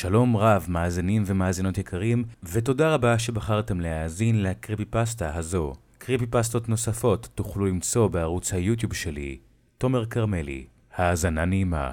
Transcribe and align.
שלום 0.00 0.36
רב, 0.36 0.66
מאזינים 0.68 1.22
ומאזינות 1.26 1.78
יקרים, 1.78 2.24
ותודה 2.42 2.94
רבה 2.94 3.18
שבחרתם 3.18 3.80
להאזין 3.80 4.42
לקריפי 4.42 4.84
פסטה 4.84 5.34
הזו. 5.34 5.72
קריפי 5.98 6.26
פסטות 6.26 6.68
נוספות 6.68 7.28
תוכלו 7.34 7.66
למצוא 7.66 8.08
בערוץ 8.08 8.52
היוטיוב 8.52 8.94
שלי, 8.94 9.38
תומר 9.78 10.06
כרמלי. 10.06 10.66
האזנה 10.96 11.44
נעימה. 11.44 11.92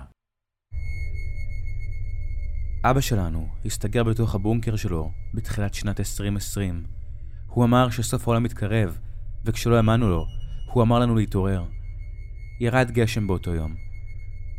אבא 2.83 3.01
שלנו 3.01 3.47
הסתגר 3.65 4.04
בתוך 4.04 4.35
הבונקר 4.35 4.76
שלו 4.76 5.12
בתחילת 5.33 5.74
שנת 5.74 5.99
2020. 5.99 6.83
הוא 7.47 7.65
אמר 7.65 7.89
שסוף 7.89 8.28
העולם 8.28 8.44
מתקרב, 8.44 8.97
וכשלא 9.46 9.76
האמנו 9.76 10.10
לו, 10.10 10.26
הוא 10.74 10.83
אמר 10.83 10.99
לנו 10.99 11.15
להתעורר. 11.15 11.63
ירד 12.60 12.92
גשם 12.92 13.28
באותו 13.28 13.53
יום. 13.53 13.76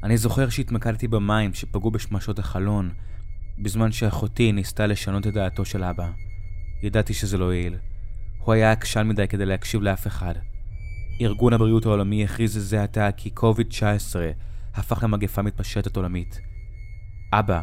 אני 0.02 0.16
זוכר 0.16 0.48
שהתמקדתי 0.48 1.08
במים 1.08 1.54
שפגעו 1.54 1.90
בשמשות 1.90 2.38
החלון, 2.38 2.90
בזמן 3.62 3.92
שאחותי 3.92 4.52
ניסתה 4.52 4.86
לשנות 4.86 5.26
את 5.26 5.34
דעתו 5.34 5.64
של 5.64 5.84
אבא. 5.84 6.10
ידעתי 6.82 7.14
שזה 7.14 7.38
לא 7.38 7.54
יעיל. 7.54 7.76
הוא 8.38 8.54
היה 8.54 8.72
עקשן 8.72 9.08
מדי 9.08 9.28
כדי 9.28 9.46
להקשיב 9.46 9.82
לאף 9.82 10.06
אחד. 10.06 10.34
ארגון 11.20 11.52
הבריאות 11.52 11.86
העולמי 11.86 12.24
הכריז 12.24 12.58
זה 12.58 12.82
עתה 12.82 13.08
כי 13.16 13.30
קוביד-19 13.30 14.16
הפך 14.74 15.02
למגפה 15.02 15.42
מתפשטת 15.42 15.96
עולמית. 15.96 16.40
אבא 17.32 17.60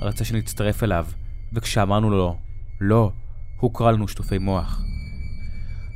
רצה 0.00 0.24
שנצטרף 0.24 0.82
אליו, 0.82 1.06
וכשאמרנו 1.52 2.10
לו 2.10 2.38
לא, 2.80 3.12
הוא 3.56 3.74
קרא 3.74 3.90
לנו 3.90 4.08
שטופי 4.08 4.38
מוח. 4.38 4.82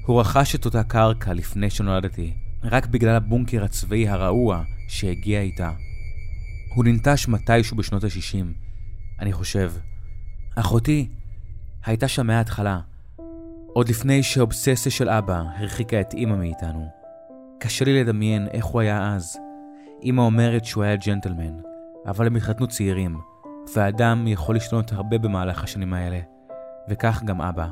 הוא 0.06 0.20
רכש 0.20 0.54
את 0.54 0.64
אותה 0.64 0.82
קרקע 0.82 1.32
לפני 1.32 1.70
שנולדתי, 1.70 2.32
רק 2.62 2.86
בגלל 2.86 3.16
הבונקר 3.16 3.64
הצבאי 3.64 4.08
הרעוע 4.08 4.62
שהגיע 4.88 5.40
איתה. 5.40 5.72
הוא 6.74 6.84
ננטש 6.84 7.28
מתישהו 7.28 7.76
בשנות 7.76 8.04
ה-60, 8.04 8.61
אני 9.22 9.32
חושב. 9.32 9.72
אחותי 10.54 11.08
הייתה 11.84 12.08
שם 12.08 12.26
מההתחלה, 12.26 12.80
עוד 13.72 13.88
לפני 13.88 14.22
שהאובססיה 14.22 14.92
של 14.92 15.08
אבא 15.08 15.42
הרחיקה 15.56 16.00
את 16.00 16.14
אמא 16.14 16.36
מאיתנו. 16.36 16.86
קשה 17.60 17.84
לי 17.84 18.00
לדמיין 18.00 18.48
איך 18.52 18.64
הוא 18.64 18.80
היה 18.80 19.14
אז. 19.14 19.38
אמא 20.02 20.20
אומרת 20.20 20.64
שהוא 20.64 20.84
היה 20.84 20.96
ג'נטלמן, 20.96 21.60
אבל 22.06 22.26
הם 22.26 22.36
התחתנו 22.36 22.66
צעירים, 22.66 23.20
ואדם 23.76 24.26
יכול 24.26 24.56
לשנות 24.56 24.92
הרבה 24.92 25.18
במהלך 25.18 25.64
השנים 25.64 25.94
האלה. 25.94 26.20
וכך 26.88 27.22
גם 27.24 27.40
אבא. 27.40 27.68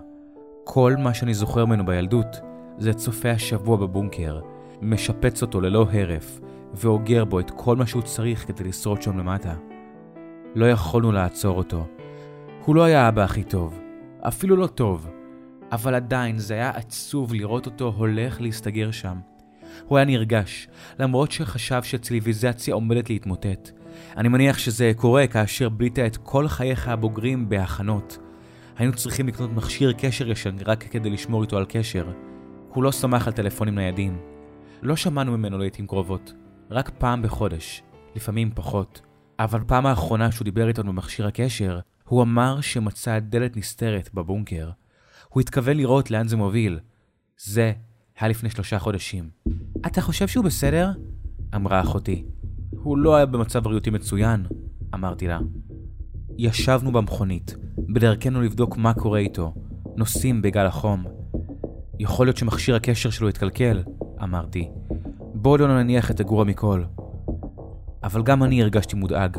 כל 0.65 0.95
מה 0.99 1.15
שאני 1.15 1.35
זוכר 1.35 1.65
ממנו 1.65 1.87
בילדות 1.87 2.41
זה 2.79 2.93
צופה 2.95 3.31
השבוע 3.31 3.77
בבונקר, 3.77 4.41
משפץ 4.83 5.43
אותו 5.43 5.61
ללא 5.61 5.87
הרף, 5.93 6.41
ואוגר 6.75 7.25
בו 7.25 7.41
את 7.41 7.51
כל 7.51 7.77
מה 7.77 7.87
שהוא 7.87 8.03
צריך 8.03 8.47
כדי 8.47 8.65
לשרוד 8.65 9.03
שם 9.03 9.19
למטה. 9.19 9.55
לא 10.55 10.71
יכולנו 10.71 11.13
לעצור 11.13 11.57
אותו. 11.57 11.87
הוא 12.65 12.77
לא 12.77 12.85
היה 12.85 13.07
האבא 13.07 13.23
הכי 13.23 13.45
טוב, 13.45 13.81
אפילו 14.21 14.57
לא 14.57 14.67
טוב, 14.67 15.09
אבל 15.73 15.95
עדיין 15.95 16.39
זה 16.39 16.55
היה 16.55 16.71
עצוב 16.71 17.35
לראות 17.35 17.67
אותו 17.67 17.95
הולך 17.97 18.41
להסתגר 18.41 18.91
שם. 18.91 19.19
הוא 19.85 19.99
היה 19.99 20.05
נרגש, 20.05 20.69
למרות 20.99 21.33
שחשב 21.33 21.83
שציוויליזציה 21.83 22.75
עומדת 22.75 23.11
להתמוטט. 23.11 23.71
אני 24.17 24.29
מניח 24.29 24.59
שזה 24.59 24.93
קורה 24.97 25.27
כאשר 25.27 25.69
בילית 25.69 25.99
את 25.99 26.17
כל 26.17 26.49
חייך 26.49 26.89
הבוגרים 26.89 27.49
בהכנות. 27.49 28.19
היינו 28.77 28.93
צריכים 28.93 29.29
לקנות 29.29 29.53
מכשיר 29.53 29.93
קשר 29.93 30.31
ישן 30.31 30.57
רק 30.67 30.85
כדי 30.91 31.11
לשמור 31.11 31.43
איתו 31.43 31.59
על 31.59 31.65
קשר. 31.69 32.07
הוא 32.75 32.85
לא 32.85 32.93
שמח 32.93 33.27
על 33.27 33.33
טלפונים 33.33 33.75
ניידים. 33.75 34.19
לא 34.83 34.97
שמענו 34.97 35.39
ממנו 35.39 35.59
לעיתים 35.59 35.87
קרובות, 35.87 36.33
רק 36.71 36.91
פעם 36.99 37.23
בחודש, 37.23 37.83
לפעמים 38.17 38.51
פחות. 38.55 39.10
אבל 39.41 39.61
פעם 39.67 39.87
האחרונה 39.87 40.33
שהוא 40.33 40.45
דיבר 40.45 40.69
איתנו 40.69 40.93
במכשיר 40.93 41.27
הקשר, 41.27 41.81
הוא 42.05 42.23
אמר 42.23 42.61
שמצא 42.61 43.19
דלת 43.19 43.57
נסתרת 43.57 44.11
בבונקר. 44.15 44.71
הוא 45.29 45.41
התכוון 45.41 45.77
לראות 45.77 46.11
לאן 46.11 46.29
זה 46.29 46.37
מוביל. 46.37 46.79
זה 47.39 47.73
היה 48.19 48.29
לפני 48.29 48.51
שלושה 48.51 48.79
חודשים. 48.79 49.31
אתה 49.87 50.01
חושב 50.01 50.29
שהוא 50.29 50.45
בסדר? 50.45 50.91
אמרה 51.55 51.81
אחותי. 51.81 52.25
הוא 52.71 52.99
לא 52.99 53.17
היה 53.17 53.27
במצב 53.27 53.65
בריאותי 53.65 53.91
מצוין, 53.91 54.47
אמרתי 54.95 55.27
לה. 55.27 55.39
ישבנו 56.39 56.93
במכונית, 56.93 57.57
בדרכנו 57.79 58.43
לבדוק 58.43 58.77
מה 58.77 58.95
קורה 58.95 59.19
איתו, 59.19 59.55
נוסעים 59.97 60.43
בגל 60.43 60.67
החום. 60.67 61.05
יכול 61.99 62.27
להיות 62.27 62.37
שמכשיר 62.37 62.75
הקשר 62.75 63.11
שלו 63.11 63.29
התקלקל, 63.29 63.83
אמרתי. 64.23 64.69
בואו 65.35 65.57
לא 65.57 65.83
נניח 65.83 66.11
את 66.11 66.21
הגרוע 66.21 66.45
מכל. 66.45 66.83
אבל 68.03 68.23
גם 68.23 68.43
אני 68.43 68.63
הרגשתי 68.63 68.97
מודאג. 68.97 69.37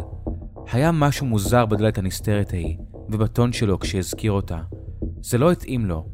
היה 0.71 0.91
משהו 0.91 1.25
מוזר 1.25 1.65
בדלת 1.65 1.97
הנסתרת 1.97 2.53
ההיא, 2.53 2.77
ובטון 3.09 3.53
שלו 3.53 3.79
כשהזכיר 3.79 4.31
אותה. 4.31 4.59
זה 5.21 5.37
לא 5.37 5.51
התאים 5.51 5.85
לו, 5.85 6.05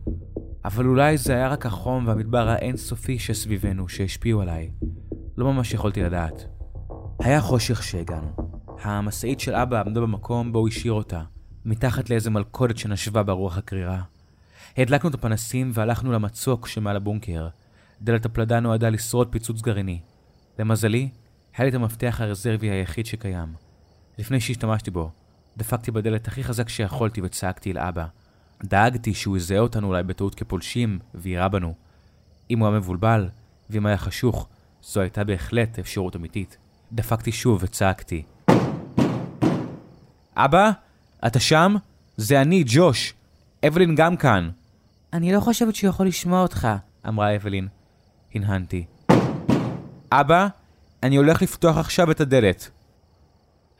אבל 0.65 0.85
אולי 0.85 1.17
זה 1.17 1.33
היה 1.33 1.47
רק 1.47 1.65
החום 1.65 2.07
והמדבר 2.07 2.47
האינסופי 2.49 3.19
שסביבנו 3.19 3.89
שהשפיעו 3.89 4.41
עליי. 4.41 4.71
לא 5.37 5.53
ממש 5.53 5.73
יכולתי 5.73 6.01
לדעת. 6.03 6.45
היה 7.19 7.41
חושך 7.41 7.83
שהגענו. 7.83 8.31
המשאית 8.81 9.39
של 9.39 9.55
אבא 9.55 9.79
עמדה 9.79 10.01
במקום 10.01 10.51
בו 10.51 10.59
הוא 10.59 10.67
השאיר 10.67 10.93
אותה, 10.93 11.21
מתחת 11.65 12.09
לאיזה 12.09 12.29
מלכודת 12.29 12.77
שנשבה 12.77 13.23
ברוח 13.23 13.57
הקרירה. 13.57 14.01
הדלקנו 14.77 15.09
את 15.09 15.15
הפנסים 15.15 15.71
והלכנו 15.73 16.11
למצוק 16.11 16.67
שמעל 16.67 16.95
הבונקר. 16.95 17.47
דלת 18.01 18.25
הפלדה 18.25 18.59
נועדה 18.59 18.89
לשרוד 18.89 19.27
פיצוץ 19.31 19.61
גרעיני. 19.61 19.99
למזלי, 20.59 21.09
היה 21.57 21.65
לי 21.65 21.69
את 21.69 21.75
המפתח 21.75 22.17
הרזרבי 22.21 22.69
היחיד 22.69 23.05
שקיים. 23.05 23.53
לפני 24.17 24.39
שהשתמשתי 24.39 24.91
בו, 24.91 25.11
דפקתי 25.57 25.91
בדלת 25.91 26.27
הכי 26.27 26.43
חזק 26.43 26.69
שיכולתי 26.69 27.21
וצעקתי 27.23 27.71
אל 27.71 27.77
אבא. 27.77 28.05
דאגתי 28.63 29.13
שהוא 29.13 29.37
יזהה 29.37 29.59
אותנו 29.59 29.87
אולי 29.87 30.03
בטעות 30.03 30.35
כפולשים 30.35 30.99
ויירה 31.15 31.47
בנו. 31.49 31.73
אם 32.49 32.59
הוא 32.59 32.67
היה 32.67 32.77
מבולבל, 32.77 33.29
ואם 33.69 33.85
היה 33.85 33.97
חשוך, 33.97 34.47
זו 34.83 35.01
הייתה 35.01 35.23
בהחלט 35.23 35.79
אפשרות 35.79 36.15
אמיתית. 36.15 36.57
דפקתי 36.91 37.31
שוב 37.31 37.59
וצעקתי. 37.63 38.23
אבא? 40.35 40.71
אתה 41.27 41.39
שם? 41.39 41.75
זה 42.17 42.41
אני, 42.41 42.63
ג'וש. 42.67 43.13
אבלין 43.67 43.95
גם 43.95 44.17
כאן. 44.17 44.49
אני 45.13 45.33
לא 45.33 45.39
חושבת 45.39 45.75
שהוא 45.75 45.89
יכול 45.89 46.07
לשמוע 46.07 46.41
אותך. 46.41 46.67
אמרה 47.07 47.35
אבלין. 47.35 47.67
הנהנתי. 48.35 48.85
אבא, 50.11 50.47
אני 51.03 51.15
הולך 51.15 51.41
לפתוח 51.41 51.77
עכשיו 51.77 52.11
את 52.11 52.21
הדלת. 52.21 52.69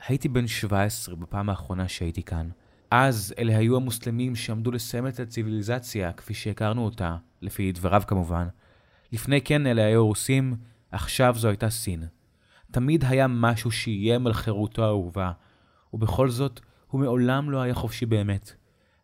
הייתי 0.08 0.28
בן 0.28 0.46
17 0.46 1.16
בפעם 1.16 1.50
האחרונה 1.50 1.88
שהייתי 1.88 2.22
כאן. 2.22 2.48
אז 2.90 3.34
אלה 3.38 3.58
היו 3.58 3.76
המוסלמים 3.76 4.36
שעמדו 4.36 4.70
לסיים 4.70 5.06
את 5.06 5.20
הציוויליזציה 5.20 6.12
כפי 6.12 6.34
שהכרנו 6.34 6.84
אותה, 6.84 7.16
לפי 7.42 7.72
דבריו 7.72 8.02
כמובן. 8.06 8.48
לפני 9.12 9.40
כן 9.40 9.66
אלה 9.66 9.84
היו 9.84 10.06
רוסים, 10.06 10.56
עכשיו 10.92 11.34
זו 11.38 11.48
הייתה 11.48 11.70
סין. 11.70 12.04
תמיד 12.70 13.04
היה 13.08 13.26
משהו 13.28 13.70
שאיים 13.70 14.26
על 14.26 14.32
חירותו 14.32 14.84
האהובה, 14.84 15.32
ובכל 15.92 16.30
זאת, 16.30 16.60
הוא 16.90 17.00
מעולם 17.00 17.50
לא 17.50 17.60
היה 17.60 17.74
חופשי 17.74 18.06
באמת. 18.06 18.52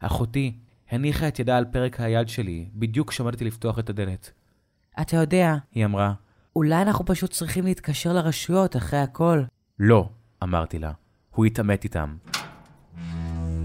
אחותי 0.01 0.59
הניחה 0.91 1.29
את 1.29 1.39
ידה 1.39 1.57
על 1.57 1.65
פרק 1.65 2.01
היד 2.01 2.29
שלי, 2.29 2.69
בדיוק 2.75 3.11
כשעמדתי 3.11 3.45
לפתוח 3.45 3.79
את 3.79 3.91
הדלת. 3.91 4.33
אתה 5.01 5.17
יודע, 5.17 5.55
היא 5.73 5.85
אמרה, 5.85 6.15
אולי 6.57 6.83
אנחנו 6.83 7.05
פשוט 7.05 7.31
צריכים 7.31 7.65
להתקשר 7.65 8.13
לרשויות 8.13 8.77
אחרי 8.77 8.99
הכל. 8.99 9.43
לא, 9.79 10.09
אמרתי 10.43 10.79
לה. 10.79 10.93
הוא 11.31 11.45
התעמת 11.45 11.85
איתם. 11.85 12.17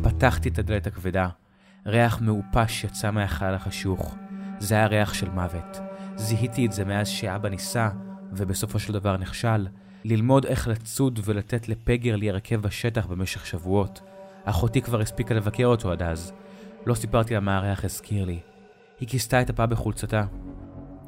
פתחתי 0.02 0.50
את 0.50 0.60
הדלת 0.60 0.88
הכבדה. 0.88 1.30
ריח 1.86 2.22
מעופש 2.22 2.84
יצא 2.84 3.12
מהחלל 3.12 3.56
החשוך. 3.56 4.16
זה 4.60 4.76
היה 4.76 4.88
ריח 4.88 5.14
של 5.14 5.30
מוות. 5.30 5.80
זיהיתי 6.16 6.66
את 6.66 6.72
זה 6.72 6.86
מאז 6.86 7.08
שאבא 7.08 7.50
ניסה, 7.50 7.90
ובסופו 8.32 8.80
של 8.80 8.94
דבר 8.94 9.18
נכשל, 9.18 9.68
ללמוד 10.04 10.46
איך 10.46 10.68
לצוד 10.68 11.20
ולתת 11.24 11.70
לפגר 11.70 12.16
להירקב 12.16 12.56
בשטח 12.56 13.06
במשך 13.06 13.46
שבועות. 13.46 14.02
אחותי 14.44 14.82
כבר 14.82 15.02
הספיקה 15.02 15.34
לבקר 15.34 15.66
אותו 15.66 15.92
עד 15.92 16.04
אז. 16.04 16.34
לא 16.86 16.94
סיפרתי 16.94 17.34
לה 17.34 17.40
מה 17.40 17.58
הריח 17.58 17.86
הזכיר 17.86 18.26
לי. 18.26 18.40
היא 19.00 19.08
כיסתה 19.08 19.42
את 19.42 19.50
הפה 19.50 19.66
בחולצתה. 19.66 20.26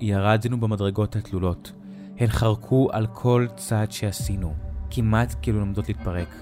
ירדנו 0.01 0.59
במדרגות 0.59 1.15
התלולות. 1.15 1.71
הן 2.17 2.27
חרקו 2.27 2.89
על 2.91 3.07
כל 3.07 3.47
צעד 3.55 3.91
שעשינו, 3.91 4.53
כמעט 4.91 5.35
כאילו 5.41 5.59
לומדות 5.59 5.87
להתפרק. 5.87 6.35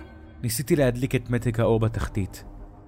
ניסיתי 0.44 0.76
להדליק 0.76 1.16
את 1.16 1.30
מתג 1.30 1.60
האור 1.62 1.80
בתחתית. 1.80 2.44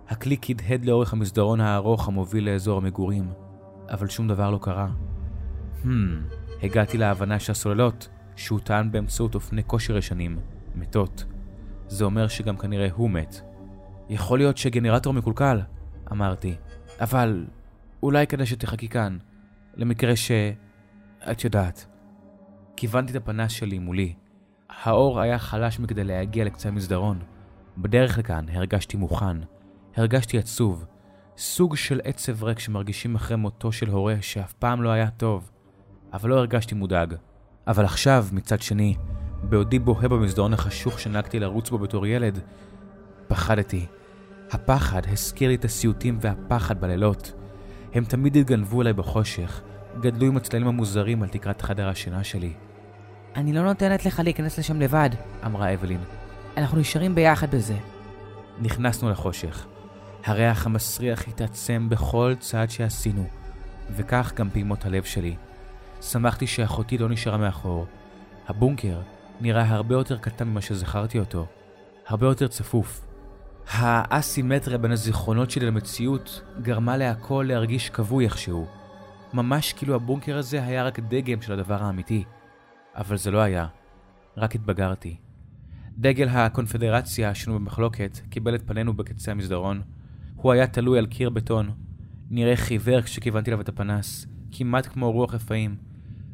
הקליק 0.09 0.50
הדהד 0.50 0.85
לאורך 0.85 1.13
המסדרון 1.13 1.62
הארוך 1.62 2.07
המוביל 2.07 2.50
לאזור 2.50 2.77
המגורים, 2.77 3.31
אבל 3.89 4.07
שום 4.07 4.27
דבר 4.27 4.50
לא 4.50 4.59
קרה. 4.62 4.89
Hmm, 5.83 5.88
הגעתי 6.63 6.97
להבנה 6.97 7.39
שהסוללות, 7.39 8.09
שהוא 8.35 8.59
טען 8.59 8.91
באמצעות 8.91 9.35
אופני 9.35 9.63
כושר 9.63 9.97
ישנים, 9.97 10.39
מתות. 10.75 11.25
זה 11.88 12.06
אומר 12.06 12.27
שגם 12.27 12.57
כנראה 12.57 12.88
הוא 12.94 13.09
מת. 13.09 13.41
יכול 14.09 14.39
להיות 14.39 14.57
שגנרטור 14.57 15.13
מקולקל, 15.13 15.59
אמרתי, 16.12 16.56
אבל 17.01 17.45
אולי 18.03 18.27
כדאי 18.27 18.45
שתחכי 18.45 18.89
כאן, 18.89 19.17
למקרה 19.81 20.15
ש... 20.15 20.31
את 21.31 21.43
יודעת. 21.43 21.85
כיוונתי 22.75 23.11
את 23.11 23.17
הפנס 23.17 23.51
שלי 23.51 23.79
מולי. 23.79 24.13
האור 24.69 25.21
היה 25.21 25.39
חלש 25.39 25.79
מכדי 25.79 26.03
להגיע 26.03 26.45
לקצה 26.45 26.69
המסדרון. 26.69 27.19
בדרך 27.77 28.17
לכאן 28.17 28.45
הרגשתי 28.49 28.97
מוכן. 28.97 29.37
הרגשתי 29.95 30.37
עצוב. 30.37 30.85
סוג 31.37 31.75
של 31.75 32.01
עצב 32.03 32.43
ריק 32.43 32.59
שמרגישים 32.59 33.15
אחרי 33.15 33.37
מותו 33.37 33.71
של 33.71 33.89
הורה 33.89 34.15
שאף 34.21 34.53
פעם 34.53 34.83
לא 34.83 34.89
היה 34.89 35.09
טוב. 35.09 35.51
אבל 36.13 36.29
לא 36.29 36.37
הרגשתי 36.37 36.75
מודאג. 36.75 37.15
אבל 37.67 37.85
עכשיו, 37.85 38.25
מצד 38.31 38.61
שני, 38.61 38.95
בעודי 39.43 39.79
בוהה 39.79 40.07
במסדרון 40.07 40.53
החשוך 40.53 40.99
שנהגתי 40.99 41.39
לרוץ 41.39 41.69
בו 41.69 41.77
בתור 41.77 42.07
ילד, 42.07 42.39
פחדתי. 43.27 43.85
הפחד 44.51 45.01
הזכיר 45.11 45.49
לי 45.49 45.55
את 45.55 45.65
הסיוטים 45.65 46.17
והפחד 46.21 46.81
בלילות. 46.81 47.33
הם 47.93 48.03
תמיד 48.03 48.37
התגנבו 48.37 48.81
אליי 48.81 48.93
בחושך, 48.93 49.61
גדלו 49.99 50.27
עם 50.27 50.38
הצללים 50.38 50.67
המוזרים 50.67 51.23
על 51.23 51.29
תקרת 51.29 51.61
חדר 51.61 51.89
השינה 51.89 52.23
שלי. 52.23 52.53
אני 53.35 53.53
לא 53.53 53.61
נותנת 53.61 54.05
לך 54.05 54.19
להיכנס 54.23 54.59
לשם 54.59 54.79
לבד, 54.79 55.09
אמרה 55.45 55.73
אבלין. 55.73 55.99
אנחנו 56.57 56.79
נשארים 56.79 57.15
ביחד 57.15 57.55
בזה. 57.55 57.75
נכנסנו 58.61 59.09
לחושך. 59.09 59.65
הריח 60.25 60.65
המסריח 60.65 61.27
התעצם 61.27 61.88
בכל 61.89 62.33
צעד 62.39 62.69
שעשינו, 62.69 63.27
וכך 63.91 64.33
גם 64.35 64.49
פעימות 64.49 64.85
הלב 64.85 65.03
שלי. 65.03 65.35
שמחתי 66.01 66.47
שאחותי 66.47 66.97
לא 66.97 67.09
נשארה 67.09 67.38
מאחור. 67.38 67.85
הבונקר 68.47 68.99
נראה 69.41 69.63
הרבה 69.69 69.95
יותר 69.95 70.17
קטן 70.17 70.47
ממה 70.47 70.61
שזכרתי 70.61 71.19
אותו. 71.19 71.45
הרבה 72.07 72.27
יותר 72.27 72.47
צפוף. 72.47 73.01
האסימטריה 73.67 74.77
בין 74.77 74.91
הזיכרונות 74.91 75.51
שלי 75.51 75.65
למציאות 75.65 76.41
גרמה 76.61 76.97
להכל 76.97 77.45
להרגיש 77.47 77.89
כבוי 77.89 78.25
איכשהו. 78.25 78.80
ממש 79.33 79.73
כאילו 79.73 79.95
הבונקר 79.95 80.37
הזה 80.37 80.63
היה 80.63 80.83
רק 80.83 80.99
דגם 80.99 81.41
של 81.41 81.53
הדבר 81.53 81.83
האמיתי. 81.83 82.23
אבל 82.95 83.17
זה 83.17 83.31
לא 83.31 83.39
היה. 83.39 83.67
רק 84.37 84.55
התבגרתי. 84.55 85.17
דגל 85.97 86.27
הקונפדרציה 86.27 87.29
השנוי 87.29 87.59
במחלוקת 87.59 88.19
קיבל 88.29 88.55
את 88.55 88.67
פנינו 88.67 88.93
בקצה 88.93 89.31
המסדרון. 89.31 89.81
הוא 90.35 90.51
היה 90.51 90.67
תלוי 90.67 90.99
על 90.99 91.05
קיר 91.05 91.29
בטון. 91.29 91.71
נראה 92.29 92.55
חיוור 92.55 93.01
כשכיוונתי 93.01 93.49
אליו 93.49 93.61
את 93.61 93.69
הפנס, 93.69 94.27
כמעט 94.51 94.85
כמו 94.85 95.11
רוח 95.11 95.33
רפאים. 95.33 95.75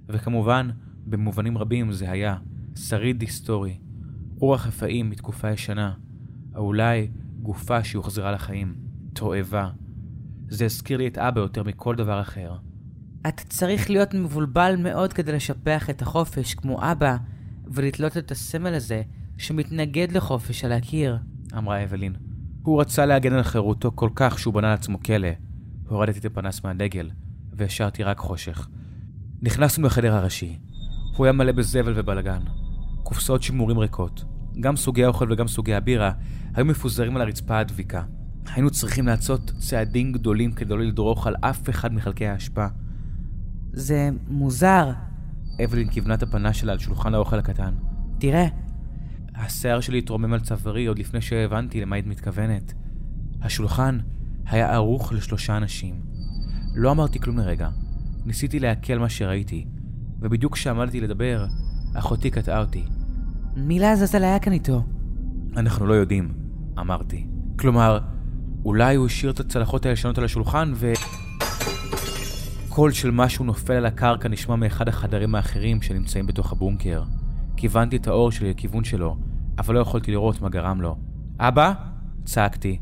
וכמובן, 0.07 0.69
במובנים 1.05 1.57
רבים 1.57 1.91
זה 1.91 2.11
היה 2.11 2.37
שריד 2.75 3.21
היסטורי. 3.21 3.77
רוח 4.39 4.67
רפאים 4.67 5.09
מתקופה 5.09 5.51
ישנה. 5.51 5.93
או 6.55 6.61
אולי 6.65 7.07
גופה 7.41 7.83
שהוחזרה 7.83 8.31
לחיים. 8.31 8.75
תועבה. 9.13 9.69
זה 10.49 10.65
הזכיר 10.65 10.97
לי 10.97 11.07
את 11.07 11.17
אבא 11.17 11.41
יותר 11.41 11.63
מכל 11.63 11.95
דבר 11.95 12.21
אחר. 12.21 12.57
אתה 13.21 13.43
צריך 13.43 13.89
להיות 13.89 14.13
מבולבל 14.13 14.75
מאוד 14.79 15.13
כדי 15.13 15.31
לשפח 15.31 15.89
את 15.89 16.01
החופש 16.01 16.53
כמו 16.53 16.91
אבא, 16.91 17.17
ולתלות 17.67 18.17
את 18.17 18.31
הסמל 18.31 18.73
הזה 18.73 19.01
שמתנגד 19.37 20.11
לחופש 20.11 20.65
על 20.65 20.71
הקיר. 20.71 21.17
אמרה 21.57 21.83
אבלין. 21.83 22.15
הוא 22.63 22.81
רצה 22.81 23.05
להגן 23.05 23.33
על 23.33 23.43
חירותו 23.43 23.91
כל 23.95 24.09
כך 24.15 24.39
שהוא 24.39 24.53
בנה 24.53 24.69
לעצמו 24.69 25.03
כלא. 25.03 25.27
הורדתי 25.87 26.19
את 26.19 26.25
הפנס 26.25 26.63
מהדגל, 26.63 27.09
והשארתי 27.53 28.03
רק 28.03 28.17
חושך. 28.17 28.67
נכנסנו 29.41 29.87
לחדר 29.87 30.13
הראשי. 30.13 30.59
הוא 31.17 31.25
היה 31.25 31.33
מלא 31.33 31.51
בזבל 31.51 31.93
ובלאגן. 31.95 32.41
קופסאות 33.03 33.43
שימורים 33.43 33.77
ריקות. 33.77 34.25
גם 34.59 34.75
סוגי 34.75 35.03
האוכל 35.03 35.31
וגם 35.31 35.47
סוגי 35.47 35.73
הבירה 35.73 36.11
היו 36.53 36.65
מפוזרים 36.65 37.15
על 37.15 37.21
הרצפה 37.21 37.59
הדביקה. 37.59 38.03
היינו 38.45 38.69
צריכים 38.69 39.07
לעשות 39.07 39.51
צעדים 39.57 40.13
גדולים 40.13 40.51
כדי 40.51 40.73
לא 40.73 40.79
לדרוך 40.79 41.27
על 41.27 41.35
אף 41.41 41.69
אחד 41.69 41.93
מחלקי 41.93 42.27
האשפה. 42.27 42.67
זה 43.77 44.09
מוזר. 44.27 44.91
אבלין 45.63 45.89
כיוונה 45.89 46.13
את 46.13 46.23
הפנה 46.23 46.53
שלה 46.53 46.71
על 46.71 46.79
שולחן 46.79 47.13
האוכל 47.13 47.39
הקטן. 47.39 47.73
תראה. 48.19 48.47
השיער 49.35 49.79
שלי 49.81 49.97
התרומם 49.97 50.33
על 50.33 50.39
צווארי 50.39 50.85
עוד 50.85 50.99
לפני 50.99 51.21
שהבנתי 51.21 51.81
למה 51.81 51.95
היית 51.95 52.07
מתכוונת. 52.07 52.73
השולחן 53.41 53.99
היה 54.45 54.73
ערוך 54.73 55.13
לשלושה 55.13 55.57
אנשים. 55.57 56.01
לא 56.75 56.91
אמרתי 56.91 57.19
כלום 57.19 57.37
לרגע. 57.37 57.69
ניסיתי 58.25 58.59
לעכל 58.59 58.97
מה 58.97 59.09
שראיתי, 59.09 59.65
ובדיוק 60.19 60.53
כשעמדתי 60.53 61.01
לדבר, 61.01 61.45
אחותי 61.93 62.29
קטעה 62.29 62.59
אותי. 62.59 62.83
מי 63.55 63.79
לעזאזל 63.79 64.23
היה 64.23 64.39
כאן 64.39 64.53
איתו? 64.53 64.83
אנחנו 65.57 65.85
לא 65.85 65.93
יודעים, 65.93 66.33
אמרתי. 66.79 67.27
כלומר, 67.59 67.99
אולי 68.65 68.95
הוא 68.95 69.05
השאיר 69.05 69.31
את 69.31 69.39
הצלחות 69.39 69.85
הישנות 69.85 70.17
על 70.17 70.23
השולחן 70.23 70.71
ו... 70.75 70.93
קול 72.77 72.91
של 72.91 73.11
משהו 73.11 73.45
נופל 73.45 73.73
על 73.73 73.85
הקרקע 73.85 74.29
נשמע 74.29 74.55
מאחד 74.55 74.87
החדרים 74.87 75.35
האחרים 75.35 75.81
שנמצאים 75.81 76.27
בתוך 76.27 76.51
הבונקר. 76.51 77.03
כיוונתי 77.55 77.95
את 77.95 78.07
האור 78.07 78.31
שלי 78.31 78.49
לכיוון 78.49 78.83
שלו, 78.83 79.17
אבל 79.57 79.75
לא 79.75 79.79
יכולתי 79.79 80.11
לראות 80.11 80.41
מה 80.41 80.49
גרם 80.49 80.81
לו. 80.81 80.97
אבא? 81.39 81.73
צעקתי. 82.25 82.79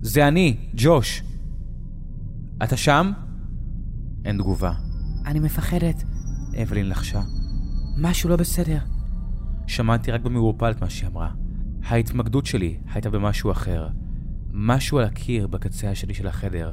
זה 0.00 0.28
אני, 0.28 0.56
ג'וש. 0.74 1.22
אתה 2.62 2.76
שם? 2.76 3.12
אין 4.24 4.36
תגובה. 4.36 4.72
אני 5.26 5.40
מפחדת. 5.40 6.04
אבלין 6.62 6.88
לחשה. 6.88 7.20
משהו 7.98 8.30
לא 8.30 8.36
בסדר. 8.36 8.78
שמעתי 9.66 10.10
רק 10.10 10.20
במעורפל 10.20 10.70
את 10.70 10.82
מה 10.82 10.90
שהיא 10.90 11.08
אמרה. 11.08 11.30
ההתמקדות 11.82 12.46
שלי 12.46 12.78
הייתה 12.92 13.10
במשהו 13.10 13.52
אחר. 13.52 13.88
משהו 14.52 14.98
על 14.98 15.04
הקיר 15.04 15.46
בקצה 15.46 15.90
השני 15.90 16.14
של 16.14 16.26
החדר. 16.26 16.72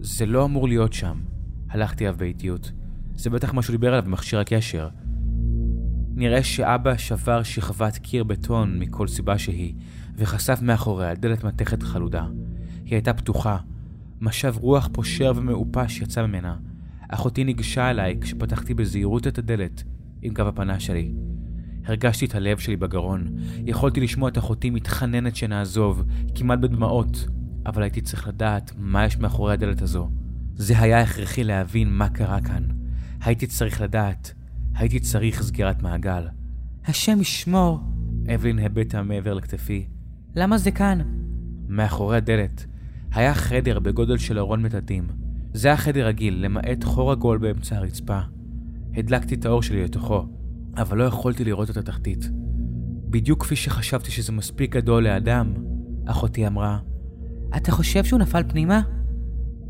זה 0.00 0.26
לא 0.26 0.44
אמור 0.44 0.68
להיות 0.68 0.92
שם. 0.92 1.33
הלכתי 1.74 2.04
אליו 2.04 2.16
באיטיות. 2.18 2.72
זה 3.14 3.30
בטח 3.30 3.54
מה 3.54 3.62
שהוא 3.62 3.74
דיבר 3.74 3.88
עליו 3.88 4.02
במכשיר 4.02 4.40
הקשר. 4.40 4.88
נראה 6.14 6.42
שאבא 6.42 6.96
שבר 6.96 7.42
שכבת 7.42 7.98
קיר 7.98 8.24
בטון 8.24 8.78
מכל 8.78 9.06
סיבה 9.06 9.38
שהיא, 9.38 9.74
וחשף 10.16 10.58
מאחוריה 10.62 11.14
דלת 11.14 11.44
מתכת 11.44 11.82
חלודה. 11.82 12.26
היא 12.84 12.92
הייתה 12.92 13.12
פתוחה. 13.12 13.56
משב 14.20 14.54
רוח 14.56 14.88
פושר 14.92 15.32
ומעופש 15.36 16.00
יצא 16.00 16.26
ממנה. 16.26 16.56
אחותי 17.08 17.44
ניגשה 17.44 17.90
אליי 17.90 18.18
כשפתחתי 18.20 18.74
בזהירות 18.74 19.26
את 19.26 19.38
הדלת 19.38 19.82
עם 20.22 20.34
גב 20.34 20.46
הפנה 20.46 20.80
שלי. 20.80 21.12
הרגשתי 21.84 22.24
את 22.24 22.34
הלב 22.34 22.58
שלי 22.58 22.76
בגרון. 22.76 23.36
יכולתי 23.66 24.00
לשמוע 24.00 24.28
את 24.28 24.38
אחותי 24.38 24.70
מתחננת 24.70 25.36
שנעזוב, 25.36 26.04
כמעט 26.34 26.58
בדמעות, 26.58 27.28
אבל 27.66 27.82
הייתי 27.82 28.00
צריך 28.00 28.28
לדעת 28.28 28.72
מה 28.78 29.04
יש 29.04 29.18
מאחורי 29.18 29.52
הדלת 29.52 29.82
הזו. 29.82 30.10
זה 30.56 30.78
היה 30.78 31.00
הכרחי 31.00 31.44
להבין 31.44 31.92
מה 31.92 32.08
קרה 32.08 32.40
כאן. 32.40 32.62
הייתי 33.20 33.46
צריך 33.46 33.80
לדעת. 33.80 34.32
הייתי 34.74 35.00
צריך 35.00 35.42
סגירת 35.42 35.82
מעגל. 35.82 36.26
השם 36.86 37.20
ישמור. 37.20 37.80
אבלין 38.34 38.58
הביטה 38.58 39.02
מעבר 39.02 39.34
לכתפי. 39.34 39.86
למה 40.36 40.58
זה 40.58 40.70
כאן? 40.70 40.98
מאחורי 41.68 42.16
הדלת 42.16 42.66
היה 43.12 43.34
חדר 43.34 43.78
בגודל 43.78 44.18
של 44.18 44.38
ארון 44.38 44.62
מטאטאים. 44.62 45.06
זה 45.52 45.68
היה 45.68 45.76
חדר 45.76 46.06
רגיל, 46.06 46.44
למעט 46.44 46.84
חור 46.84 47.12
עגול 47.12 47.38
באמצע 47.38 47.76
הרצפה. 47.76 48.20
הדלקתי 48.96 49.34
את 49.34 49.46
האור 49.46 49.62
שלי 49.62 49.84
לתוכו, 49.84 50.26
אבל 50.76 50.98
לא 50.98 51.04
יכולתי 51.04 51.44
לראות 51.44 51.70
את 51.70 51.76
התחתית. 51.76 52.30
בדיוק 53.10 53.42
כפי 53.42 53.56
שחשבתי 53.56 54.10
שזה 54.10 54.32
מספיק 54.32 54.76
גדול 54.76 55.04
לאדם, 55.04 55.54
אחותי 56.06 56.46
אמרה, 56.46 56.78
אתה 57.56 57.72
חושב 57.72 58.04
שהוא 58.04 58.20
נפל 58.20 58.42
פנימה? 58.48 58.82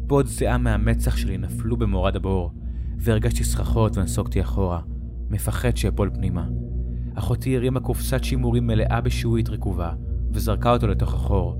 בוד 0.06 0.26
זיעה 0.26 0.58
מהמצח 0.58 1.16
שלי 1.16 1.38
נפלו 1.38 1.76
במורד 1.76 2.16
הבור, 2.16 2.50
והרגשתי 2.99 3.44
סככות 3.44 3.96
ונסוגתי 3.96 4.40
אחורה, 4.40 4.80
מפחד 5.30 5.76
שאפול 5.76 6.11
פנימה. 6.14 6.46
אחותי 7.14 7.56
הרימה 7.56 7.80
קופסת 7.80 8.25
שימורים 8.25 8.66
מלאה 8.66 9.00
בשעועית 9.00 9.49
רקובה, 9.49 9.92
וזרקה 10.32 10.73
אותו 10.73 10.87
לתוך 10.87 11.14
החור. 11.14 11.56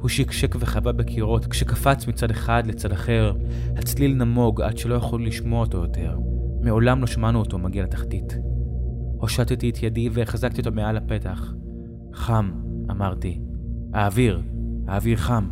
הוא 0.00 0.08
שקשק 0.08 0.56
וחבא 0.58 0.92
בקירות 0.92 1.46
כשקפץ 1.46 2.06
מצד 2.06 2.30
אחד 2.30 2.62
לצד 2.66 2.92
אחר, 2.92 3.32
הצליל 3.76 4.14
נמוג 4.14 4.60
עד 4.60 4.78
שלא 4.78 4.94
יכולנו 4.94 5.26
לשמוע 5.26 5.60
אותו 5.60 5.78
יותר. 5.78 6.18
מעולם 6.62 7.00
לא 7.00 7.06
שמענו 7.06 7.38
אותו 7.38 7.58
מגיע 7.58 7.82
לתחתית. 7.82 8.38
הושטתי 9.16 9.70
את 9.70 9.82
ידי 9.82 10.08
והחזקתי 10.12 10.60
אותו 10.60 10.72
מעל 10.72 10.96
הפתח. 10.96 11.54
חם, 12.14 12.50
אמרתי. 12.90 13.40
האוויר, 13.94 14.42
האוויר 14.88 15.16
חם. 15.16 15.48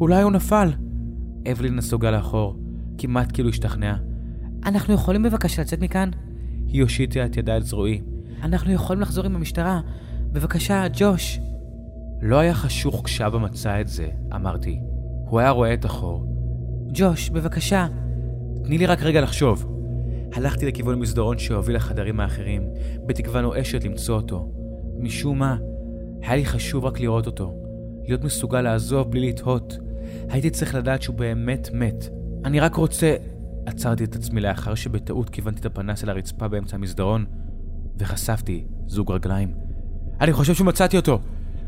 אולי 0.00 0.22
הוא 0.22 0.32
נפל. 0.32 0.85
אבלין 1.52 1.76
נסוגה 1.76 2.10
לאחור, 2.10 2.56
כמעט 2.98 3.32
כאילו 3.32 3.48
השתכנעה. 3.48 3.96
אנחנו 4.66 4.94
יכולים 4.94 5.22
בבקשה 5.22 5.62
לצאת 5.62 5.80
מכאן? 5.80 6.10
היא 6.66 6.82
הושיטה 6.82 7.24
את 7.24 7.36
ידה 7.36 7.54
על 7.54 7.62
זרועי. 7.62 8.00
אנחנו 8.42 8.72
יכולים 8.72 9.02
לחזור 9.02 9.24
עם 9.24 9.36
המשטרה. 9.36 9.80
בבקשה, 10.32 10.84
ג'וש. 10.92 11.40
לא 12.22 12.38
היה 12.38 12.54
חשוך 12.54 13.02
כשאבא 13.04 13.38
מצא 13.38 13.80
את 13.80 13.88
זה, 13.88 14.08
אמרתי. 14.34 14.80
הוא 15.28 15.40
היה 15.40 15.50
רואה 15.50 15.74
את 15.74 15.84
החור. 15.84 16.26
ג'וש, 16.94 17.30
בבקשה. 17.30 17.86
תני 18.64 18.78
לי 18.78 18.86
רק 18.86 19.02
רגע 19.02 19.20
לחשוב. 19.20 19.72
הלכתי 20.34 20.66
לכיוון 20.66 20.98
מסדרון 20.98 21.38
שהוביל 21.38 21.76
לחדרים 21.76 22.20
האחרים, 22.20 22.62
בתקווה 23.06 23.40
נואשת 23.40 23.84
למצוא 23.84 24.16
אותו. 24.16 24.52
משום 24.98 25.38
מה, 25.38 25.56
היה 26.22 26.36
לי 26.36 26.44
חשוב 26.44 26.84
רק 26.84 27.00
לראות 27.00 27.26
אותו. 27.26 27.54
להיות 28.04 28.24
מסוגל 28.24 28.60
לעזוב 28.60 29.10
בלי 29.10 29.28
לתהות. 29.28 29.78
הייתי 30.28 30.50
צריך 30.50 30.74
לדעת 30.74 31.02
שהוא 31.02 31.16
באמת 31.16 31.68
מת. 31.72 32.08
אני 32.44 32.60
רק 32.60 32.74
רוצה... 32.74 33.16
עצרתי 33.66 34.04
את 34.04 34.14
עצמי 34.14 34.40
לאחר 34.40 34.74
שבטעות 34.74 35.30
כיוונתי 35.30 35.60
את 35.60 35.66
הפנס 35.66 36.04
אל 36.04 36.10
הרצפה 36.10 36.48
באמצע 36.48 36.76
המסדרון, 36.76 37.24
וחשפתי 37.98 38.64
זוג 38.86 39.12
רגליים. 39.12 39.54
אני 40.20 40.32
חושב 40.32 40.54
שמצאתי 40.54 40.96
אותו! 40.96 41.20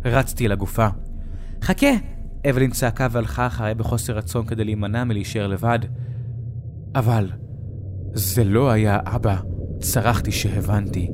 רצתי 0.05 0.47
אל 0.47 0.53
הגופה. 0.53 0.89
חכה! 1.63 1.87
אבלין 2.51 2.71
צעקה 2.71 3.09
והלכה 3.11 3.47
אחריי 3.47 3.75
בחוסר 3.75 4.17
רצון 4.17 4.47
כדי 4.47 4.65
להימנע 4.65 5.05
מלהישאר 5.05 5.47
לבד. 5.47 5.79
אבל 6.95 7.33
זה 8.13 8.45
לא 8.45 8.71
היה 8.71 8.99
אבא, 9.05 9.37
צרחתי 9.81 10.33
שהבנתי. 10.33 11.11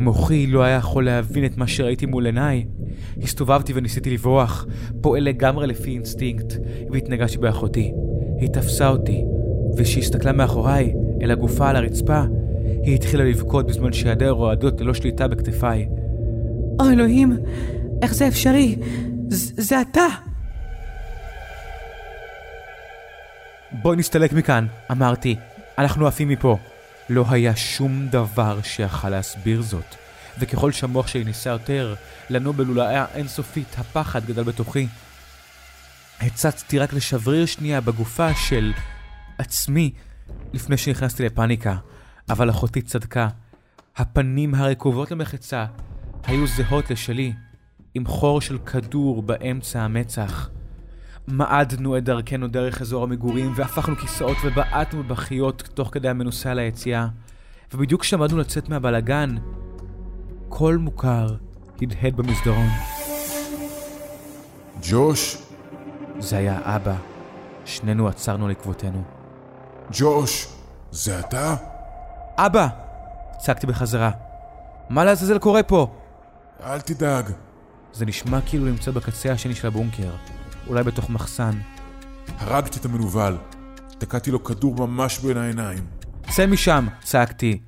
מוחי 0.00 0.46
לא 0.46 0.62
היה 0.62 0.76
יכול 0.76 1.04
להבין 1.04 1.44
את 1.44 1.56
מה 1.56 1.66
שראיתי 1.66 2.06
מול 2.06 2.26
עיניי. 2.26 2.64
הסתובבתי 3.22 3.72
וניסיתי 3.76 4.10
לברוח, 4.10 4.66
פועל 5.00 5.22
לגמרי 5.22 5.66
לפי 5.66 5.90
אינסטינקט, 5.90 6.52
והתנגשתי 6.90 7.38
באחותי. 7.38 7.92
היא 8.40 8.48
תפסה 8.48 8.88
אותי, 8.88 9.24
וכשהיא 9.78 10.02
הסתכלה 10.02 10.32
מאחוריי, 10.32 10.94
אל 11.22 11.30
הגופה 11.30 11.68
על 11.68 11.76
הרצפה, 11.76 12.22
היא 12.82 12.94
התחילה 12.94 13.24
לבכות 13.24 13.66
בזמן 13.66 13.92
שידיה 13.92 14.30
רועדות 14.30 14.80
ללא 14.80 14.94
שליטה 14.94 15.28
בכתפיי. 15.28 15.88
הו 16.80 16.90
אלוהים, 16.90 17.36
איך 18.02 18.14
זה 18.14 18.28
אפשרי? 18.28 18.76
זה 19.28 19.80
אתה! 19.80 20.06
בואי 23.82 23.96
נסתלק 23.96 24.32
מכאן, 24.32 24.66
אמרתי. 24.90 25.36
אנחנו 25.78 26.06
עפים 26.06 26.28
מפה. 26.28 26.56
לא 27.10 27.24
היה 27.30 27.56
שום 27.56 28.06
דבר 28.10 28.58
שיכל 28.62 29.08
להסביר 29.08 29.62
זאת, 29.62 29.94
וככל 30.38 30.72
שהמוח 30.72 31.06
שלי 31.06 31.24
ניסה 31.24 31.50
יותר, 31.50 31.94
לנובל 32.30 32.68
אולי 32.68 32.96
אינסופית, 33.14 33.76
הפחד 33.78 34.24
גדל 34.24 34.42
בתוכי. 34.42 34.86
הצצתי 36.20 36.78
רק 36.78 36.92
לשבריר 36.92 37.46
שנייה 37.46 37.80
בגופה 37.80 38.34
של 38.34 38.72
עצמי 39.38 39.90
לפני 40.52 40.76
שנכנסתי 40.76 41.24
לפאניקה, 41.24 41.76
אבל 42.28 42.50
אחותי 42.50 42.82
צדקה. 42.82 43.28
הפנים 43.96 44.54
הרקובות 44.54 45.10
למחצה 45.10 45.66
היו 46.24 46.46
זהות 46.46 46.90
לשלי, 46.90 47.32
עם 47.94 48.06
חור 48.06 48.40
של 48.40 48.58
כדור 48.58 49.22
באמצע 49.22 49.80
המצח. 49.80 50.50
מעדנו 51.26 51.98
את 51.98 52.04
דרכנו 52.04 52.48
דרך 52.48 52.80
אזור 52.80 53.04
המגורים 53.04 53.52
והפכנו 53.56 53.96
כיסאות 53.96 54.36
ובעטנו 54.44 55.02
בבכיות 55.02 55.68
תוך 55.74 55.88
כדי 55.92 56.08
המנוסה 56.08 56.50
על 56.50 56.58
היציאה. 56.58 57.08
ובדיוק 57.74 58.00
כשעמדנו 58.00 58.38
לצאת 58.38 58.68
מהבלגן, 58.68 59.36
קול 60.48 60.76
מוכר 60.76 61.26
הדהד 61.82 62.16
במסדרון. 62.16 62.68
ג'וש? 64.82 65.36
זה 66.18 66.36
היה 66.36 66.60
אבא. 66.64 66.94
שנינו 67.64 68.08
עצרנו 68.08 68.48
לעקבותינו. 68.48 69.02
ג'וש, 69.92 70.48
זה 70.90 71.20
אתה? 71.20 71.54
אבא! 72.36 72.68
צעקתי 73.38 73.66
בחזרה. 73.66 74.10
מה 74.90 75.04
לעזאזל 75.04 75.38
קורה 75.38 75.62
פה? 75.62 75.94
אל 76.64 76.80
תדאג. 76.80 77.30
זה 77.92 78.06
נשמע 78.06 78.40
כאילו 78.40 78.64
נמצא 78.64 78.90
בקצה 78.90 79.32
השני 79.32 79.54
של 79.54 79.66
הבונקר. 79.66 80.10
אולי 80.66 80.82
בתוך 80.82 81.10
מחסן. 81.10 81.58
הרגתי 82.38 82.78
את 82.80 82.84
המנוול. 82.84 83.36
תקעתי 83.98 84.30
לו 84.30 84.44
כדור 84.44 84.74
ממש 84.86 85.18
בין 85.18 85.36
העיניים. 85.36 85.86
צא 86.30 86.46
משם! 86.46 86.86
צעקתי. 87.02 87.60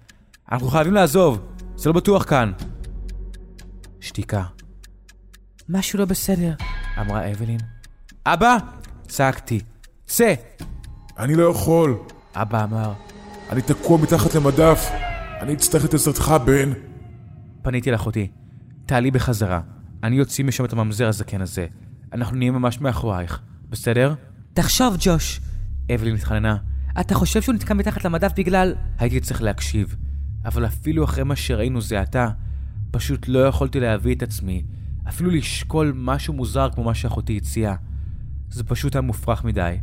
אנחנו 0.52 0.68
חייבים 0.68 0.94
לעזוב! 0.94 1.38
זה 1.76 1.88
לא 1.88 1.94
בטוח 1.94 2.24
כאן! 2.24 2.52
שתיקה. 4.08 4.42
משהו 5.68 5.98
לא 5.98 6.04
בסדר, 6.04 6.54
אמרה 7.00 7.30
אבלין. 7.30 7.58
אבא! 8.26 8.56
צעקתי. 9.08 9.60
צא! 10.06 10.34
אני 11.18 11.34
לא 11.34 11.50
יכול. 11.50 11.98
אבא 12.34 12.64
אמר. 12.64 12.92
אני 13.50 13.62
תקוע 13.62 13.98
מתחת 13.98 14.34
למדף. 14.34 14.90
אני 15.40 15.54
אצטרך 15.54 15.84
את 15.84 15.94
עזרתך, 15.94 16.34
בן. 16.44 16.72
פניתי 17.62 17.90
לאחותי. 17.90 18.30
תעלי 18.86 19.10
בחזרה. 19.10 19.60
אני 20.02 20.16
יוציא 20.16 20.44
משם 20.44 20.64
את 20.64 20.72
הממזר 20.72 21.08
הזקן 21.08 21.40
הזה. 21.40 21.66
אנחנו 22.12 22.36
נהיה 22.36 22.50
ממש 22.50 22.80
מאחורייך, 22.80 23.40
בסדר? 23.70 24.14
תחשוב, 24.54 24.96
ג'וש. 24.98 25.40
אבלין 25.94 26.14
התחננה. 26.14 26.56
אתה 27.00 27.14
חושב 27.14 27.42
שהוא 27.42 27.54
נתקע 27.54 27.74
מתחת 27.74 28.04
למדף 28.04 28.32
בגלל... 28.36 28.74
הייתי 28.98 29.20
צריך 29.20 29.42
להקשיב, 29.42 29.96
אבל 30.44 30.66
אפילו 30.66 31.04
אחרי 31.04 31.24
מה 31.24 31.36
שראינו 31.36 31.80
זה 31.80 32.00
עתה, 32.00 32.28
פשוט 32.90 33.28
לא 33.28 33.46
יכולתי 33.46 33.80
להביא 33.80 34.14
את 34.14 34.22
עצמי, 34.22 34.62
אפילו 35.08 35.30
לשקול 35.30 35.92
משהו 35.96 36.34
מוזר 36.34 36.68
כמו 36.74 36.84
מה 36.84 36.94
שאחותי 36.94 37.36
הציעה. 37.36 37.74
זה 38.50 38.64
פשוט 38.64 38.94
היה 38.94 39.02
מופרך 39.02 39.44
מדי. 39.44 39.76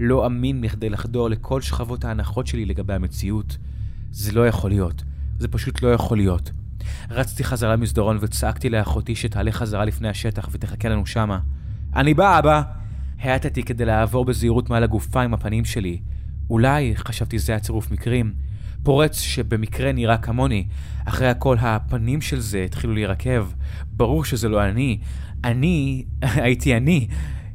לא 0.00 0.26
אמין 0.26 0.60
מכדי 0.60 0.90
לחדור 0.90 1.30
לכל 1.30 1.60
שכבות 1.60 2.04
ההנחות 2.04 2.46
שלי 2.46 2.64
לגבי 2.64 2.94
המציאות. 2.94 3.58
זה 4.10 4.32
לא 4.32 4.48
יכול 4.48 4.70
להיות. 4.70 5.04
זה 5.38 5.48
פשוט 5.48 5.82
לא 5.82 5.92
יכול 5.92 6.16
להיות. 6.16 6.50
רצתי 7.10 7.44
חזרה 7.44 7.72
למסדרון 7.72 8.18
וצעקתי 8.20 8.70
לאחותי 8.70 9.14
שתעלה 9.14 9.52
חזרה 9.52 9.84
לפני 9.84 10.08
השטח 10.08 10.48
ותחכה 10.52 10.88
לנו 10.88 11.06
שמה. 11.06 11.38
אני 11.96 12.14
בא, 12.14 12.38
אבא! 12.38 12.62
האטתי 13.18 13.62
כדי 13.62 13.84
לעבור 13.84 14.24
בזהירות 14.24 14.70
מעל 14.70 14.84
הגופה 14.84 15.22
עם 15.22 15.34
הפנים 15.34 15.64
שלי. 15.64 16.00
אולי, 16.50 16.96
חשבתי 16.96 17.38
זה 17.38 17.54
הצירוף 17.54 17.90
מקרים, 17.90 18.34
פורץ 18.84 19.20
שבמקרה 19.20 19.92
נראה 19.92 20.16
כמוני. 20.16 20.66
אחרי 21.04 21.28
הכל, 21.28 21.56
הפנים 21.60 22.20
של 22.20 22.40
זה 22.40 22.64
התחילו 22.64 22.94
להירקב. 22.94 23.46
ברור 23.86 24.24
שזה 24.24 24.48
לא 24.48 24.64
אני. 24.64 24.98
אני, 25.44 26.04
הייתי 26.44 26.76
אני. 26.76 27.08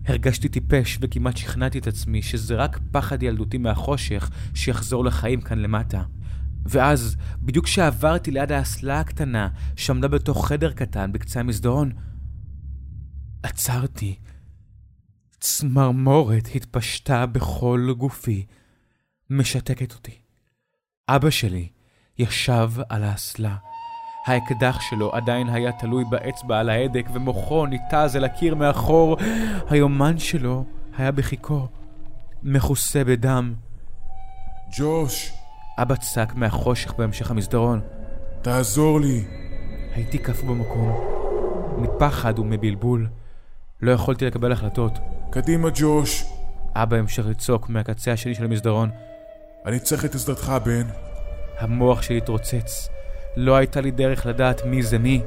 הרגשתי 0.05 0.49
טיפש 0.49 0.97
וכמעט 1.01 1.37
שכנעתי 1.37 1.79
את 1.79 1.87
עצמי 1.87 2.21
שזה 2.21 2.55
רק 2.55 2.79
פחד 2.91 3.23
ילדותי 3.23 3.57
מהחושך 3.57 4.29
שיחזור 4.53 5.05
לחיים 5.05 5.41
כאן 5.41 5.59
למטה. 5.59 6.03
ואז, 6.65 7.17
בדיוק 7.41 7.65
כשעברתי 7.65 8.31
ליד 8.31 8.51
האסלה 8.51 8.99
הקטנה, 8.99 9.47
שעמדה 9.75 10.07
בתוך 10.07 10.47
חדר 10.47 10.71
קטן 10.71 11.11
בקצה 11.11 11.39
המסדרון, 11.39 11.91
עצרתי. 13.43 14.15
צמרמורת 15.39 16.49
התפשטה 16.55 17.25
בכל 17.25 17.93
גופי, 17.97 18.45
משתקת 19.29 19.93
אותי. 19.93 20.28
אבא 21.15 21.29
שלי 21.29 21.67
ישב 22.19 22.69
על 22.89 23.03
האסלה. 23.03 23.55
האקדח 24.25 24.81
שלו 24.81 25.11
עדיין 25.13 25.49
היה 25.49 25.71
תלוי 25.71 26.03
באצבע 26.09 26.59
על 26.59 26.69
ההדק, 26.69 27.05
ומוחו 27.13 27.65
ניתז 27.65 28.15
אל 28.15 28.23
הקיר 28.23 28.55
מאחור. 28.55 29.17
היומן 29.69 30.19
שלו 30.19 30.65
היה 30.97 31.11
בחיכו, 31.11 31.67
מכוסה 32.43 33.03
בדם. 33.03 33.53
ג'וש! 34.77 35.33
אבא 35.77 35.95
צעק 35.95 36.35
מהחושך 36.35 36.93
בהמשך 36.93 37.31
המסדרון. 37.31 37.81
תעזור 38.41 38.99
לי! 38.99 39.25
הייתי 39.95 40.17
קפוא 40.17 40.49
במקום, 40.49 40.93
מפחד 41.77 42.39
ומבלבול. 42.39 43.07
לא 43.81 43.91
יכולתי 43.91 44.25
לקבל 44.25 44.51
החלטות. 44.51 44.99
קדימה, 45.29 45.69
ג'וש! 45.75 46.25
אבא 46.75 46.97
המשיך 46.97 47.27
לצעוק 47.27 47.69
מהקצה 47.69 48.11
השני 48.11 48.35
של 48.35 48.43
המסדרון. 48.43 48.89
אני 49.65 49.79
צריך 49.79 50.05
את 50.05 50.15
עזרתך, 50.15 50.53
בן. 50.65 50.87
המוח 51.59 52.01
שלי 52.01 52.17
התרוצץ. 52.17 52.89
לא 53.37 53.55
הייתה 53.55 53.81
לי 53.81 53.91
דרך 53.91 54.25
לדעת 54.25 54.65
מי 54.65 54.83
זה 54.83 54.97
מי. 54.97 55.21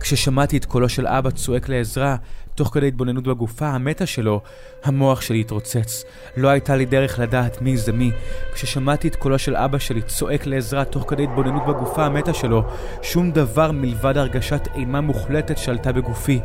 כששמעתי 0.00 0.56
את 0.56 0.64
קולו 0.64 0.88
של 0.88 1.06
אבא 1.06 1.30
צועק 1.30 1.68
לעזרה, 1.68 2.16
תוך 2.54 2.74
כדי 2.74 2.88
התבוננות 2.88 3.24
בגופה 3.24 3.66
המתה 3.66 4.06
שלו, 4.06 4.40
המוח 4.84 5.20
שלי 5.20 5.40
התרוצץ. 5.40 6.04
לא 6.36 6.48
הייתה 6.48 6.76
לי 6.76 6.84
דרך 6.84 7.18
לדעת 7.18 7.62
מי 7.62 7.76
זה 7.76 7.92
מי. 7.92 8.10
כששמעתי 8.54 9.08
את 9.08 9.16
קולו 9.16 9.38
של 9.38 9.56
אבא 9.56 9.78
שלי 9.78 10.02
צועק 10.02 10.46
לעזרה 10.46 10.84
תוך 10.84 11.04
כדי 11.10 11.22
התבוננות 11.24 11.66
בגופה 11.66 12.04
המתה 12.04 12.34
שלו, 12.34 12.62
שום 13.02 13.30
דבר 13.30 13.72
מלבד 13.72 14.16
הרגשת 14.16 14.68
אימה 14.74 15.00
מוחלטת 15.00 15.58
שלטה 15.58 15.92
בגופי. 15.92 16.40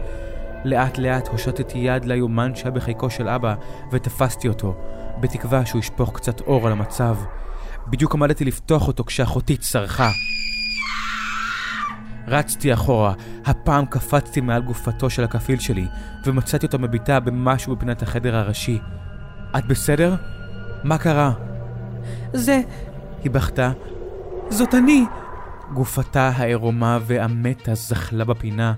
לאט 0.66 0.98
לאט 0.98 1.28
הושטתי 1.28 1.78
יד 1.78 2.06
ליומן 2.06 2.56
שהיה 2.56 2.72
בחיקו 2.72 3.10
של 3.10 3.28
אבא, 3.28 3.56
ותפסתי 3.92 4.48
אותו, 4.48 4.76
בתקווה 5.20 5.66
שהוא 5.66 5.80
ישפוך 5.80 6.16
קצת 6.16 6.42
אור 6.42 6.68
על 6.68 6.72
המצב. 6.72 7.18
בדיוק 7.88 8.16
עמדתי 8.16 8.46
לפתוח 8.46 8.88
אותו 8.88 9.04
כשאחותי 9.04 9.58
צרחה. 9.58 10.10
רצתי 12.28 12.74
אחורה, 12.74 13.14
הפעם 13.46 13.86
קפצתי 13.86 14.42
מעל 14.42 14.62
גופתו 14.62 15.10
של 15.10 15.24
הכפיל 15.24 15.60
שלי, 15.60 15.88
ומצאתי 16.26 16.66
אותו 16.66 16.80
מביטה 16.80 17.20
במשהו 17.20 17.76
בפינת 17.76 18.02
החדר 18.02 18.36
הראשי. 18.36 18.80
את 19.58 19.66
בסדר? 19.66 20.16
מה 20.84 20.98
קרה? 20.98 21.32
זה... 22.34 22.62
היא 23.24 23.32
בכתה. 23.32 23.72
זאת 24.50 24.76
אני! 24.76 25.06
גופתה 25.74 26.32
העירומה 26.36 27.00
והמתה 27.02 27.76
זחלה 27.76 28.26
בפינה. 28.26 28.74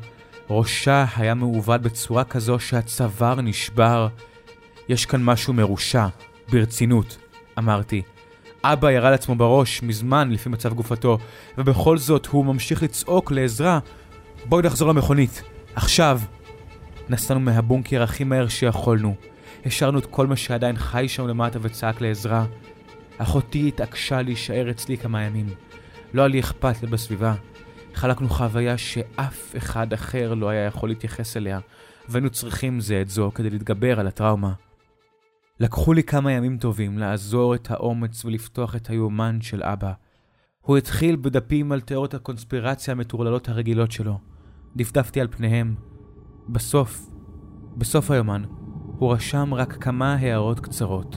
ראשה 0.50 1.06
היה 1.18 1.34
מעוות 1.34 1.82
בצורה 1.82 2.24
כזו 2.24 2.60
שהצוואר 2.60 3.42
נשבר. 3.42 4.08
יש 4.90 5.06
כאן 5.06 5.24
משהו 5.24 5.54
מרושע, 5.54 6.08
ברצינות, 6.52 7.18
אמרתי. 7.58 8.02
אבא 8.64 8.92
ירה 8.92 9.12
לעצמו 9.12 9.36
בראש 9.36 9.84
מזמן 9.84 10.32
לפי 10.32 10.50
מצב 10.50 10.74
גופתו, 10.74 11.18
ובכל 11.58 11.98
זאת 11.98 12.26
הוא 12.26 12.46
ממשיך 12.46 12.84
לצעוק 12.84 13.32
לעזרה. 13.32 13.80
בואי 14.46 14.64
נחזור 14.64 14.90
למכונית, 14.90 15.44
עכשיו. 15.76 16.22
נסענו 17.10 17.40
מהבונקר 17.40 18.04
הכי 18.04 18.24
מהר 18.24 18.48
שיכולנו. 18.48 19.16
השארנו 19.66 20.00
את 20.00 20.06
כל 20.06 20.28
מה 20.28 20.36
שעדיין 20.36 20.78
חי 20.78 21.08
שם 21.08 21.28
למטה 21.28 21.60
וצעק 21.62 22.02
לעזרה. 22.02 22.46
אחותי 23.18 23.68
התעקשה 23.68 24.22
להישאר 24.22 24.72
אצלי 24.72 24.98
כמה 24.98 25.24
ימים. 25.24 25.50
לא 26.14 26.22
היה 26.22 26.28
לי 26.28 26.40
אכפת 26.40 26.84
לה 26.84 26.90
בסביבה. 26.90 27.34
חלקנו 27.94 28.30
חוויה 28.30 28.78
שאף 28.78 29.56
אחד 29.58 29.94
אחר 29.94 30.34
לא 30.34 30.50
היה 30.50 30.66
יכול 30.66 30.90
להתייחס 30.90 31.38
אליה, 31.38 31.60
והיינו 32.10 32.30
צריכים 32.30 32.80
זה 32.80 33.02
את 33.02 33.10
זו 33.10 33.32
כדי 33.36 33.50
להתגבר 33.50 34.00
על 34.00 34.08
הטראומה. 34.08 34.54
לקחו 35.62 35.94
לי 35.94 36.04
כמה 36.04 36.32
ימים 36.32 36.58
טובים 36.58 36.98
לעזור 36.98 37.56
את 37.56 37.72
האומץ 37.72 38.26
ולפתוח 38.26 38.76
את 38.76 38.90
היומן 38.90 39.42
של 39.42 39.64
אבא. 39.64 39.92
הוא 40.62 40.78
התחיל 40.78 41.16
בדפים 41.16 41.72
על 41.72 41.82
תיאוריות 41.82 42.14
הקונספירציה 42.14 42.92
המטורללות 42.92 43.50
הרגילות 43.50 43.92
שלו. 43.92 44.20
דפדפתי 44.76 45.22
על 45.22 45.28
פניהם. 45.32 45.76
בסוף, 46.50 47.10
בסוף 47.78 48.12
היומן, 48.12 48.44
הוא 48.98 49.14
רשם 49.14 49.54
רק 49.54 49.84
כמה 49.84 50.14
הערות 50.14 50.60
קצרות. 50.60 51.16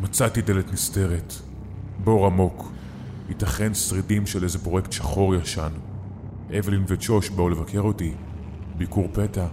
מצאתי 0.00 0.42
דלת 0.42 0.72
נסתרת, 0.72 1.34
בור 2.04 2.26
עמוק, 2.26 2.72
ייתכן 3.28 3.74
שרידים 3.74 4.26
של 4.26 4.44
איזה 4.44 4.58
פרויקט 4.58 4.92
שחור 4.92 5.34
ישן. 5.34 5.72
אבלין 6.58 6.84
וג'וש 6.88 7.30
באו 7.30 7.48
לבקר 7.48 7.80
אותי, 7.80 8.14
ביקור 8.76 9.08
פתע. 9.12 9.46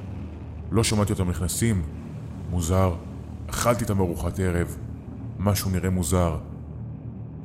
לא 0.71 0.83
שמעתי 0.83 1.13
אותם 1.13 1.29
נכנסים, 1.29 1.81
מוזר. 2.50 3.08
אכלתי 3.49 3.83
איתם 3.83 3.99
ארוחת 3.99 4.39
ערב, 4.39 4.77
משהו 5.39 5.71
נראה 5.71 5.89
מוזר. 5.89 6.37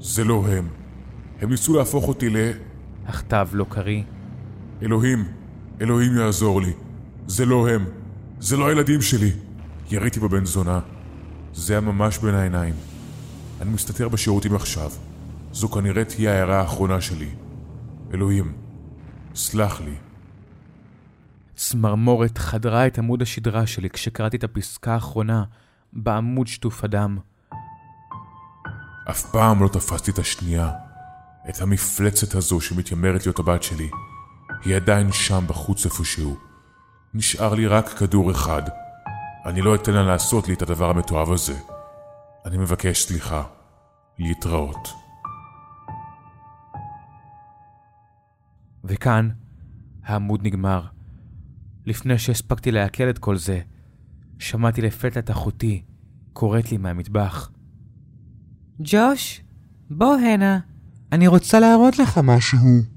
זה 0.01 0.25
לא 0.25 0.47
הם. 0.49 0.69
הם 1.41 1.51
ניסו 1.51 1.77
להפוך 1.77 2.09
אותי 2.09 2.31
ל... 2.31 2.37
הכתב 3.07 3.49
לא 3.53 3.67
קריא. 3.69 4.03
אלוהים, 4.83 5.25
אלוהים 5.81 6.17
יעזור 6.17 6.61
לי. 6.61 6.73
זה 7.27 7.47
לא 7.47 7.69
הם. 7.69 7.85
זה 8.41 8.57
לא 8.57 8.69
הילדים 8.69 9.03
שלי. 9.03 9.33
יריתי 9.91 10.21
בבן 10.21 10.45
זונה. 10.45 10.81
זה 11.55 11.73
היה 11.73 11.81
ממש 11.81 12.19
בין 12.19 12.35
העיניים. 12.35 12.75
אני 13.61 13.71
מסתתר 13.71 14.09
בשירותים 14.09 14.55
עכשיו. 14.55 14.91
זו 15.53 15.69
כנראה 15.69 16.05
תהיה 16.05 16.33
ההערה 16.33 16.61
האחרונה 16.61 17.01
שלי. 17.01 17.29
אלוהים, 18.15 18.53
סלח 19.35 19.81
לי. 19.81 19.95
צמרמורת 21.57 22.39
חדרה 22.39 22.87
את 22.87 22.99
עמוד 22.99 23.23
השדרה 23.23 23.67
שלי 23.67 23.91
כשקראתי 23.91 24.37
את 24.37 24.45
הפסקה 24.45 24.95
האחרונה 24.95 25.45
בעמוד 25.95 26.47
שטוף 26.47 26.85
הדם. 26.85 27.19
אף 29.11 29.31
פעם 29.33 29.63
לא 29.63 29.69
תפסתי 29.69 30.11
את 30.11 30.19
השנייה. 30.19 30.71
את 31.49 31.61
המפלצת 31.61 32.35
הזו 32.35 32.61
שמתיימרת 32.61 33.27
להיות 33.27 33.39
הבת 33.39 33.63
שלי. 33.63 33.91
היא 34.65 34.77
עדיין 34.77 35.13
שם 35.13 35.45
בחוץ 35.47 35.85
איפשהו. 35.85 36.37
נשאר 37.15 37.55
לי 37.55 37.67
רק 37.67 37.89
כדור 37.89 38.31
אחד. 38.31 38.63
אני 39.47 39.63
לא 39.63 39.75
אתן 39.75 39.93
לה 39.93 40.03
לעשות 40.03 40.49
לי 40.49 40.55
את 40.55 40.63
הדבר 40.63 40.91
המתועב 40.91 41.33
הזה. 41.33 41.59
אני 42.47 42.59
מבקש 42.59 43.05
סליחה. 43.05 43.43
להתראות. 44.19 44.89
וכאן 48.85 49.31
העמוד 50.05 50.47
נגמר. 50.47 50.87
לפני 51.87 52.19
שהספקתי 52.19 52.71
לעכל 52.71 53.11
את 53.11 53.19
כל 53.19 53.37
זה, 53.37 53.61
שמעתי 54.45 54.83
לפתע 54.83 55.21
את 55.21 55.31
אחותי 55.31 55.83
קוראת 56.33 56.71
לי 56.73 56.77
מהמטבח. 56.77 57.51
ג'וש, 58.81 59.41
בוא 59.91 60.15
הנה. 60.17 60.59
אני 61.13 61.27
רוצה 61.27 61.61
להראות 61.61 61.99
לך 61.99 62.21
משהו. 62.23 62.94